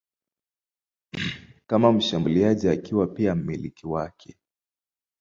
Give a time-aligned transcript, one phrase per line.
[1.67, 4.37] kama mshambuliaji akiwa pia mmiliki wake.